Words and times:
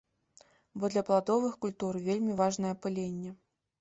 Бо 0.77 0.87
для 0.93 1.03
пладовых 1.09 1.53
культур 1.65 1.99
вельмі 2.07 2.39
важнае 2.41 2.71
апыленне. 2.77 3.31